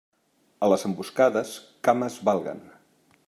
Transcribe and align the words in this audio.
A 0.67 0.69
les 0.73 0.85
emboscades, 0.89 1.53
cames 1.89 2.17
valguen. 2.31 2.65